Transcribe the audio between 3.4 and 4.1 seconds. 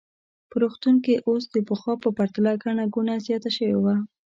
شوې وه.